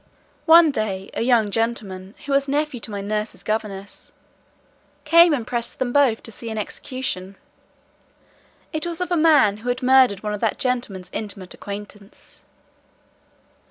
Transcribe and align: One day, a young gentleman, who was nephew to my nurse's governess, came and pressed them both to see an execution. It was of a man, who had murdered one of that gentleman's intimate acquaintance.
One 0.47 0.71
day, 0.71 1.11
a 1.13 1.21
young 1.21 1.51
gentleman, 1.51 2.15
who 2.25 2.31
was 2.31 2.47
nephew 2.47 2.79
to 2.79 2.89
my 2.89 3.01
nurse's 3.01 3.43
governess, 3.43 4.13
came 5.05 5.31
and 5.31 5.45
pressed 5.45 5.77
them 5.77 5.93
both 5.93 6.23
to 6.23 6.31
see 6.31 6.49
an 6.49 6.57
execution. 6.57 7.35
It 8.73 8.87
was 8.87 8.99
of 8.99 9.11
a 9.11 9.15
man, 9.15 9.57
who 9.57 9.69
had 9.69 9.83
murdered 9.83 10.23
one 10.23 10.33
of 10.33 10.39
that 10.39 10.57
gentleman's 10.57 11.11
intimate 11.13 11.53
acquaintance. 11.53 12.43